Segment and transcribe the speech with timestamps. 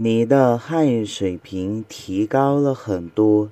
[0.00, 3.50] 你的汉语水平提高了很多。